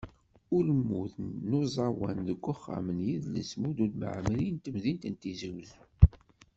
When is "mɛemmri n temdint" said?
4.01-5.03